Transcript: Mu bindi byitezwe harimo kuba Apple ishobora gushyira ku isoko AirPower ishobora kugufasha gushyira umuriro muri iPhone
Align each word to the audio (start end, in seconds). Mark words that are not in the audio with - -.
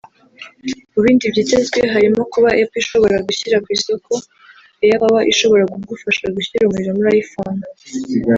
Mu 0.91 0.99
bindi 1.05 1.25
byitezwe 1.33 1.79
harimo 1.93 2.21
kuba 2.31 2.49
Apple 2.61 2.79
ishobora 2.83 3.15
gushyira 3.27 3.57
ku 3.63 3.67
isoko 3.77 4.11
AirPower 4.83 5.23
ishobora 5.33 5.63
kugufasha 5.71 6.25
gushyira 6.35 6.63
umuriro 6.65 6.91
muri 6.97 7.11
iPhone 7.23 7.59